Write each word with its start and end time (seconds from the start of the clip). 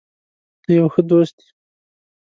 ته 0.63 0.69
یو 0.77 0.87
ښه 0.93 1.01
دوست 1.09 1.35
یې. 1.43 1.49